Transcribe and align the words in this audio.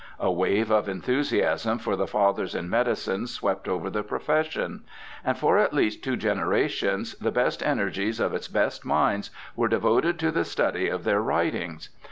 A 0.19 0.31
wave 0.31 0.71
of 0.71 0.89
enthusiasm 0.89 1.77
for 1.77 1.95
the 1.95 2.07
fathers 2.07 2.55
in 2.55 2.67
medicine 2.71 3.27
swept 3.27 3.67
over 3.67 3.87
the 3.87 4.01
profession; 4.01 4.81
and 5.23 5.37
for 5.37 5.59
at 5.59 5.75
least 5.75 6.03
two 6.03 6.17
generations 6.17 7.13
the 7.19 7.29
best 7.31 7.61
energies 7.61 8.19
of 8.19 8.33
its 8.33 8.47
best 8.47 8.83
minds 8.83 9.29
were 9.55 9.67
devoted 9.67 10.17
to 10.17 10.31
the 10.31 10.43
study 10.43 10.89
of 10.89 11.03
their 11.03 11.21
writings. 11.21 11.89